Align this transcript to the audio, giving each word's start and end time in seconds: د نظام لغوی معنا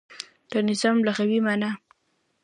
د 0.51 0.53
نظام 0.69 0.97
لغوی 1.07 1.39
معنا 1.45 1.71